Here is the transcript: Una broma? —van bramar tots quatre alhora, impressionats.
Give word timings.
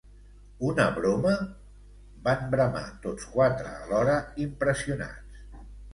Una 0.67 0.85
broma? 0.95 1.33
—van 2.25 2.41
bramar 2.55 2.83
tots 3.05 3.27
quatre 3.35 3.69
alhora, 3.75 4.17
impressionats. 4.47 5.45